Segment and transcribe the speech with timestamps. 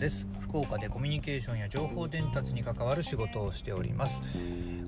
[0.00, 0.26] です。
[0.40, 4.22] 福岡でコミュニケーションや情報伝達に関わる仕事をしております。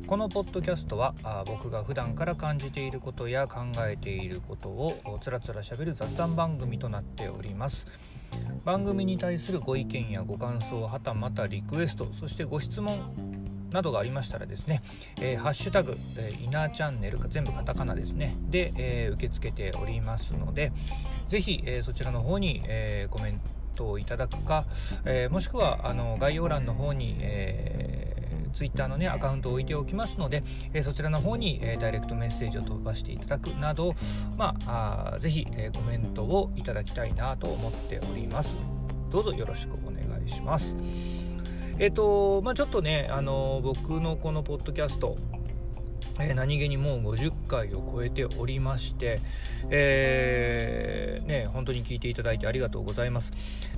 [0.07, 7.87] このポッドキャストはあ僕が普段から感じていることや考えていることをつらつらしゃべる雑談番組となっております。
[8.65, 12.99] 番組に対するご意見やご感想はたまたリクエストそしてご質問
[13.71, 14.83] などがありましたらですね、
[15.21, 20.73] えー、ハッシュタグ、えー、イナーチャンネル全部カタカナですねで、えー、受け付けておりますので
[21.29, 23.41] ぜひ、えそちらの方に、えコメン
[23.73, 24.65] トをいただくか、
[25.05, 33.95] えもしくはあの概要欄の方に、えー、ツイッターのねアカウントを置いておきますので、えそちらの方に、えダイレクトメッセージを飛ばしていただくなど
[34.37, 38.57] まああぜひ、えコメントをいただきたいなと思っております。
[39.11, 40.77] どうぞよろしくお願いします。
[41.79, 45.17] えっ、ー、とまあちょっとねあの僕のこのポッドキャスト
[46.21, 49.21] えー、何気にもう50回を超えておりまして、
[49.69, 53.33] えー、ね、本当に聞いていただいてありがとうございます。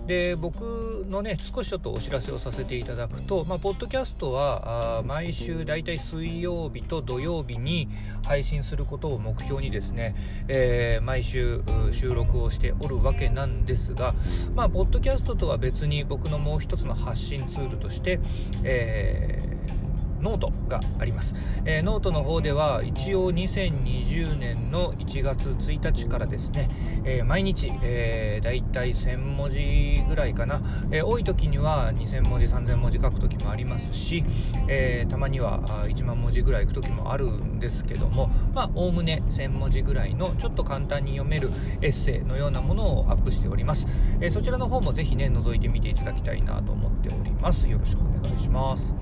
[0.07, 7.89] で僕のね少しちょっとお知らせをさせていただくと、まあ、ポッドキャストはあ毎週だいたい水曜日と土曜日に
[8.23, 10.15] 配信することを目標にですね、
[10.47, 14.15] えー、毎週収録をしておるわけなんですが、
[14.55, 18.21] まあ、ポッドキャストとは別に僕のもう一つの発信ツールとして、
[18.63, 19.84] えー
[20.25, 21.35] ノートがあります、
[21.67, 26.71] えー、ノートの方では一応2020年の1月1日からですね、
[27.05, 34.25] えー、毎日、えー、だいたい1000文字ぐらいかな、え多い時には2000文字3000文字書く時もありますし、
[34.69, 41.51] えたまには1万文字ぐらいいく時もあるんですけどもまあおおむね1000文字ぐらいのちょっと簡単に読める
[41.83, 43.87] エッセイのようなものをアップしております、
[44.21, 47.69] えそちらの方もぜひね覗いてみていただきたいなと思っております。
[47.69, 48.95] よろしくお願いします。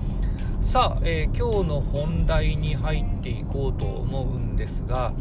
[0.59, 5.13] さあ、えー、今日の本題に入っていこうと思うんですが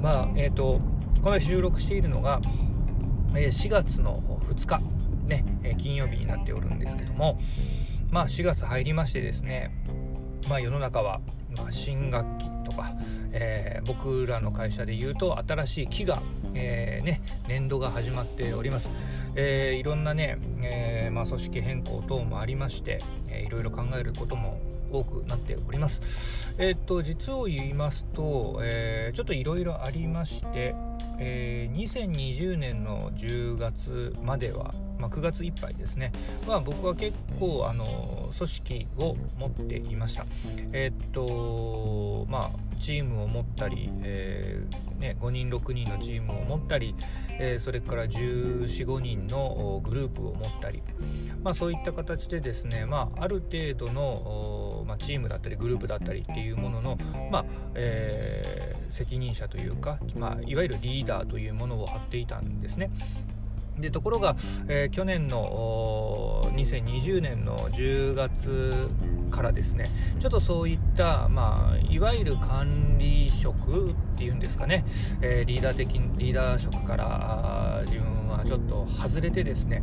[0.00, 0.80] まあえっ、ー、と
[1.22, 2.40] この収録しているのが、
[3.34, 4.80] え、4月の2日
[5.26, 7.38] ね、え金曜日になっておるんですけども
[8.10, 9.74] まあ4月入りましてですね
[10.48, 11.20] まあ世の中は、
[11.56, 12.92] まあ、新学期とか、
[13.32, 16.22] え僕らの会社でいうと新しい期が
[16.54, 18.90] えー、ね、年度が始まっております、
[19.34, 26.52] えー、いろんなね、えー、まあ、組織変更等もありまして、えー、いろいろ考えることも多くなっております。
[26.58, 30.74] えっと実を言いますと、えちょっといろいろありまして
[31.20, 36.12] えー、2020年の10月までは、まあ、9月いっぱいですね、
[36.46, 40.26] まあ、僕は結構あの組織を持っていました。
[40.72, 46.94] え、っとまあチームを持ったり、えー、ね、5人6人のチームを持ったり、
[47.30, 50.82] えー、それから1415人のグループを持ったり、
[51.42, 56.98] まあ、そういった形でですね、まあ、ある程度の、ま、チームだったりグループだったりっていうものの、
[57.30, 62.90] まあえー、責任者というか、まあ、いわゆるリーダーというものを張っていたんですね。
[63.78, 64.34] でところが、
[64.66, 68.88] えー、去年の2020年の10月
[69.28, 69.90] からですね
[70.20, 74.84] ちょっとそういった、まあ、いわゆる管理職っていうんですかね、
[75.20, 79.82] えー、リーダー的リーダー職から自分はちょっと外れてですね、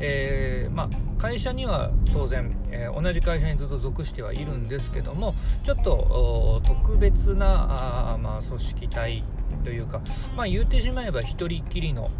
[0.00, 9.24] えー、まあ、会社には当然、えー、同じ会社にずっと属してはいるんですけどもちょっと特別なあ、まあ、組織体
[9.64, 10.00] というか、
[10.36, 12.10] まあ、言ってしまえば一人っきりの、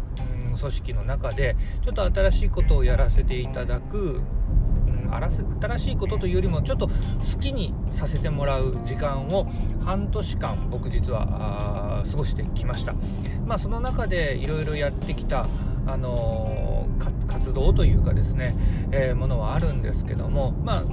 [0.55, 4.21] 組織の中でちょっと新しいことをやらせていただく
[5.17, 6.93] 新しいことというよりもちょっと好
[7.39, 9.47] きにさせてもらう時間を
[9.83, 12.93] 半年間僕実は過ごしてきました、
[13.45, 15.47] まあ、その中でいろいろやってきた、
[15.85, 18.55] あのー、活動というかですね、
[18.91, 20.83] えー、ものはあるんですけどもま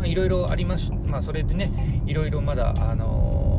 [0.00, 3.51] あいろいろありましまあそれでねいろいろまだあのー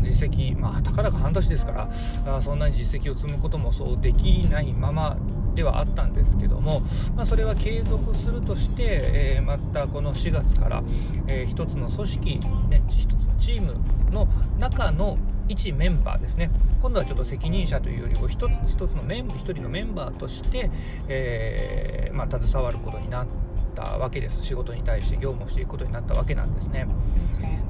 [0.00, 1.88] 実績、まあ、たかだか半年ですから
[2.36, 5.16] あそんなに実績を積むこともそうできないまま
[5.54, 6.82] ではあったんですけども、
[7.16, 10.82] まあ、それは継続するとして、えー、またこの4月から、
[11.26, 13.74] えー、一つの組織、ね、一つのチーム
[14.12, 16.50] の中の一メンバーですね。
[16.82, 20.70] 今度はちょっと責任者というよりも一つ一つのメン一人のメンバーとして、
[21.08, 23.47] えー、まあ、携わることになって
[23.78, 24.44] たわけです。
[24.44, 26.88] 仕事に対して業務をしていくことになったわけなんですね。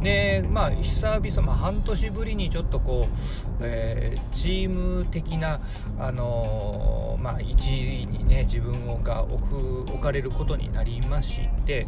[0.02, 3.14] でまあ久々、まあ、半年ぶりにちょっとこう、
[3.60, 5.60] えー、チーム的な
[5.98, 7.72] あのー、まあ、位置
[8.06, 11.84] にね自分が置く置かれることになりまして、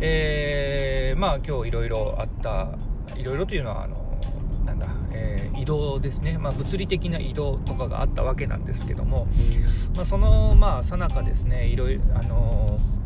[0.00, 2.68] えー、まあ今日いろいろあった
[3.16, 4.20] いろいろというのはあの
[4.66, 9.26] なんだ、えー、移動ですね、まあ、物理的な移動とかがあったわけなんですけども、
[9.96, 12.97] まあ、そのまあさなかですねいろいろあのー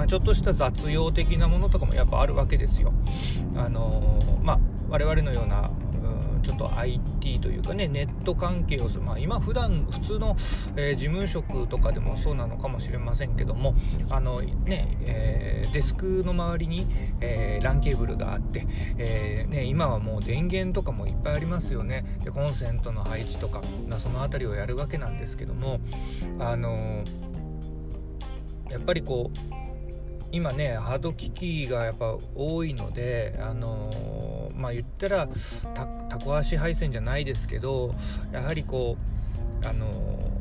[0.00, 2.90] まあ、ちょっとした雑用的なものとかもやっぱあるわけですよ。
[3.54, 5.70] あのー、まあ、我々のような
[6.42, 10.36] ちょっと IT というかねネット関係をする、まあ、今普段普通の、
[10.74, 13.74] えー、事務職とかでもそうなのかもしれませんけども
[14.08, 16.86] あの、ねえー、デスクの周りに、
[17.20, 18.66] えー、LAN ケーブルがあって、
[18.96, 25.78] えね、今はもう電源とかもいっぱいありますよねでコンセントの配置とか、ま、その辺りをやるわけなんですけども
[26.38, 27.04] あの
[28.70, 29.59] やっぱりこう
[30.32, 35.28] 今ねハード機器がやっぱ多いのであのまあ言ったら
[36.08, 37.94] タコ足配線じゃないですけど
[38.32, 38.96] やはりこ
[39.62, 40.39] うあの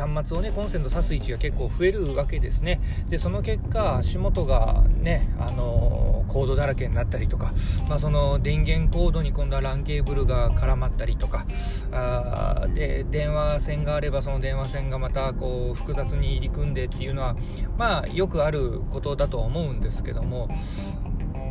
[0.00, 2.80] 端末をねコンセント挿す位置が結構増えるわけですね
[3.10, 7.52] でその結果足元がねあのコードだらけになったりとか、
[7.88, 11.44] まあ、その電源コードに今度は LAN ケーブルが絡まったりとか
[11.92, 17.36] あで電話線があればその電話線がまたこう複雑に入り組んでっていうのは
[17.76, 20.48] まあよくあることだとは思うんですけども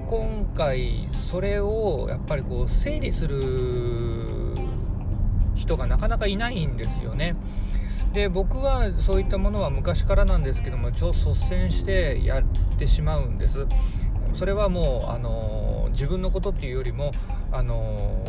[0.08, 3.44] 今回それをやっぱりこう整理する
[5.56, 7.36] 人がなかなかいないんですよね。
[8.14, 12.44] で僕はそういったものは昔からなんですけども超率先してやっ
[12.78, 13.66] てしまうんです。
[14.34, 17.12] それはもうあの自分のことっていうよりも
[17.52, 18.26] あの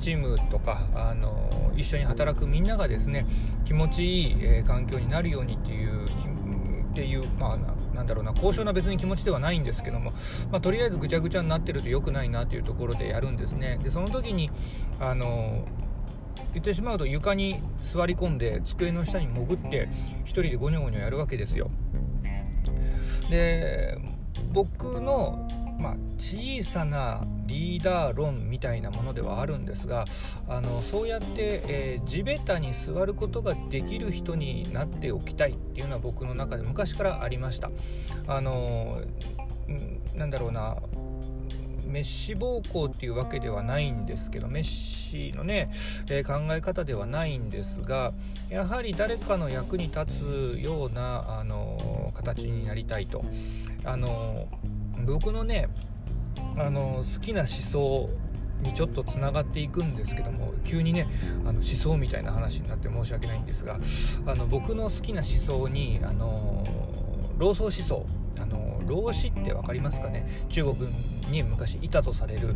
[0.00, 3.26] チームとかあの一緒に働くみんながですね
[3.64, 6.04] 気持ちいい、えー、環境になるようにっていう
[6.94, 10.12] っていうまあなんだろうな高尚な別に気持ちではないんですけども、
[10.52, 13.78] まあ、とりあえずぐちゃぐちゃになってると良くないなというところでやるんですね。
[13.82, 14.50] でその時に
[15.00, 15.64] あの
[16.54, 19.88] 言ってしまうと床に座り込んで机の下に潜って
[20.24, 21.70] 1人でゴニョゴニョやるわけですよ。
[23.28, 23.98] で
[24.52, 25.48] 僕の、
[25.78, 30.04] まあ、小さなリーダー論みたいなものではあるんですが
[30.48, 31.26] あのそうやって、
[31.66, 37.70] えー、地べたに座ることができる人になっておきたいっていうのは僕の中で昔からありました。
[38.26, 39.00] あの
[40.14, 40.76] なんだろうな
[41.86, 45.70] メッシ暴行っていうわけではないんですけどメッシのね、
[46.08, 48.12] えー、考え方ではないんですが
[48.48, 53.24] やはり誰かの役に立つような、あの形になりたいと、
[53.84, 54.48] あの
[55.04, 55.68] 僕のね、
[56.56, 58.08] あの好きな思想
[58.62, 61.08] にちょっとつながっていくんですけども急にね
[61.44, 63.78] あの思想みたいな話になって申し訳ないんですが
[64.26, 66.64] あの僕の好きな思想にあの
[67.38, 68.06] 老荘思想。
[68.40, 70.28] あの老子って分かりますかね？
[70.48, 70.76] 中国
[71.30, 72.54] に昔いたとされる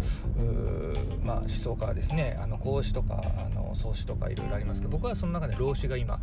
[1.25, 6.21] まあ、思想家ですねあの孔子とかあの宗子とかいろいろありますけど僕はその中で老子が今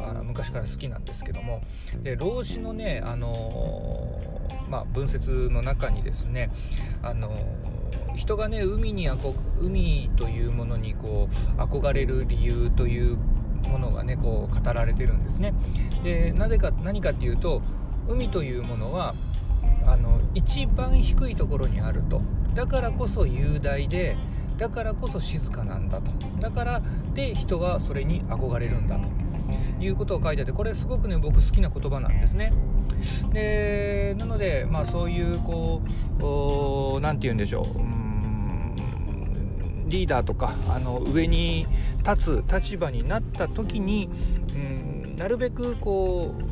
[0.00, 1.60] あの昔から好きなんですけども
[2.02, 4.20] で老子のねあの
[4.68, 6.50] まあ、文節の中にですね
[7.02, 7.36] あの
[8.16, 9.08] 人がね海に
[9.60, 13.16] 海というものにこう憧れる理由という
[13.68, 15.54] ものがねこう語られてるんですね。
[16.02, 17.62] でなぜか何かっていうと
[18.08, 19.14] 海というものは
[19.86, 22.20] あの一番低いところにあると。
[22.54, 24.16] だからこそ雄大で
[24.56, 26.10] だからこそ静かなんだと。
[26.40, 26.82] だから
[27.14, 29.08] で人はそれに憧れるんだと。
[29.80, 32.52] いうことを書いてあってこれすごくね僕好きな言葉なんですね。
[33.32, 35.82] でなのでまあそういうこ
[36.96, 37.66] う何て言うんでしょう。
[39.90, 41.66] リーダーとかあの上に
[42.06, 44.08] 立つ立場になった時に
[44.54, 44.58] う
[45.12, 46.42] んなるべくこう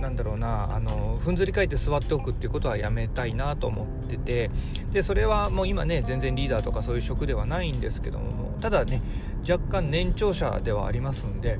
[0.00, 4.50] なんだろうなあのふんずり返って座っておくっていうことはやめたいなと思ってて
[4.92, 9.02] でそれはもう今ね全然リーダーとかそういう職ではないんですけどもただね
[9.48, 11.58] 若干年長者ではありますんで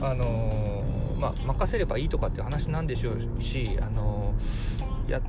[0.00, 0.82] あの
[1.22, 4.34] まあ、任せればいいとかっていう話なんでしょうしあの
[5.06, 5.22] やっ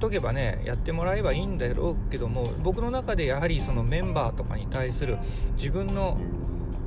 [0.00, 5.18] とけばねやってもらえばいいんだろうけども僕の中でやはりそのメンバーとかに対する
[5.58, 6.16] 自分の、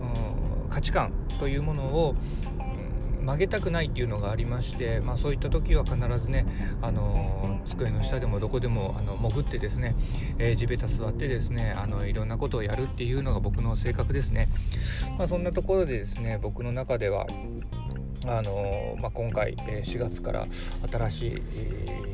[0.02, 2.16] うん、価値観というものを
[3.28, 6.46] 曲げたくないっていうのがありまして、まあ、そういった時は必ずね、
[6.82, 9.96] あの机の下でもどこでもあの潜ってですね、
[10.40, 14.48] えー、地べた座ってですねあのいろんなことをやるっていうのが僕の性格ですね、
[15.18, 17.28] まあ、そんなところでですね僕の中では
[18.26, 20.48] あのまあ、今回え4月から
[20.92, 22.07] 新しい、えー、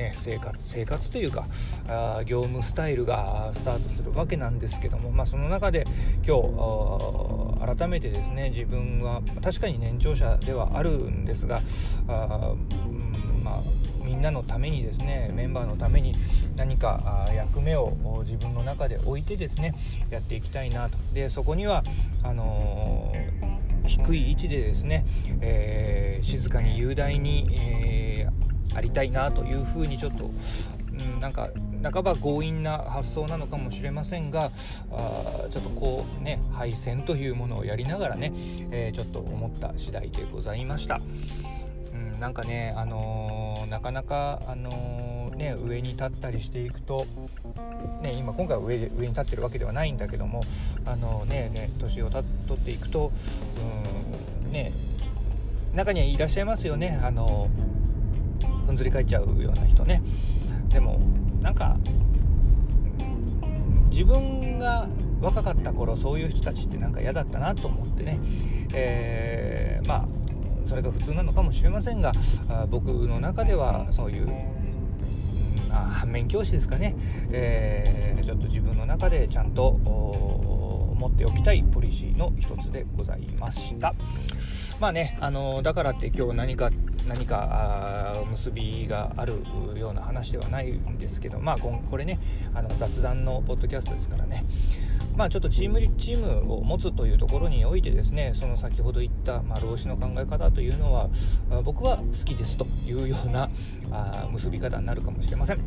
[0.00, 1.44] ね、生活生活というか
[1.86, 5.86] あ業務スタイルがスタートするわけなんですけども、まあ、その中で
[6.26, 11.60] 今日改めてですね自分は確かに年長者ではあるんですが
[12.08, 13.60] あ、うんまあ、
[14.02, 16.14] みんなのためにですねメンバーのために
[16.56, 19.74] 何か役目を自分の中で置いてですね
[20.08, 20.96] やっていきたいなと。
[21.12, 21.84] でそこには
[22.22, 25.04] あのー低い位置でですね、
[25.40, 28.39] えー、静かに雄大に、えー、
[28.74, 30.30] ありたいなというふうにちょっと、
[30.92, 31.48] うん、なんか
[31.82, 34.50] 半ば強引な発想なのかもしれませんが
[34.92, 38.32] あちょっとこうね配線というものをやりながらね、
[38.70, 41.00] えー、ちょっと思った次第でございました。
[41.92, 45.10] うん、なんかね、あのー、なかなか、あのー
[45.40, 47.06] ね上に立ったりしていくと、
[48.02, 50.42] ね、今今回は上上に立ってるわけではないんだけども
[50.84, 53.10] あのねね年を取っていくと
[54.44, 54.72] うんね
[55.74, 57.48] 中にはいらっしゃいますよねあの
[58.66, 60.02] ふんずり返っちゃうような人ね。
[60.68, 61.00] でも
[61.40, 61.76] なんか
[63.90, 64.88] 自分が
[65.20, 68.18] 若かった頃そういう人たちってなんか嫌だったなと思ってね、
[68.72, 70.08] えー、まあ
[70.66, 72.12] それが普通なのかもしれませんが
[72.68, 76.94] 僕の中ではそういう、うん、反面教師ですかね、
[77.32, 83.94] えー、ちょっと自分の中でちゃんと持っておきたいポリシーの一つでございました。
[84.78, 86.70] まあねあのだからって今日何か
[87.06, 89.42] 何か結びがある
[89.76, 92.18] ような話ではないんですけどまあこれね
[92.54, 94.44] あの雑談のポッドキャストですからね
[95.16, 101.10] まあ、ちょっとチームチームを持つというところにおいてですねその先ほど言った、まあ、老子の考え方というのは
[101.64, 103.50] 僕は好きですというような
[103.90, 105.58] あ結び方になるかもしれません。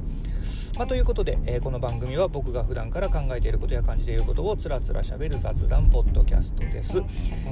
[0.75, 6.97] まあ、ということで、えー、この番組は僕が普段から考えていることや感じていることをつらつらしゃべる雑談ポッドキャストです、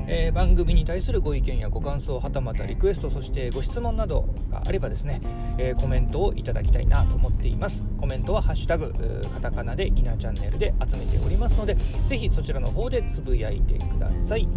[0.08, 5.22] えー、番組に対するご意見やご感想はたまたリクエストそしてご質問などがあればですね、
[5.60, 7.84] えー、コメントをいただきたいなと思っています。
[8.00, 8.92] コメントは「ハッシュタグ
[9.34, 14.48] カタカナ」で「稲チャンネル」で集めておりますのでぜひそちらの方でつぶやいてください。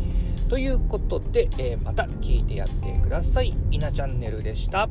[0.48, 3.52] ということで、えまた聞いてやってください。
[3.70, 4.88] 稲チャンネルでした。